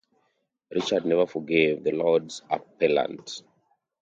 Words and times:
Richard 0.71 1.05
never 1.05 1.27
forgave 1.27 1.83
the 1.83 1.91
Lords 1.91 2.41
Appellant. 2.49 3.43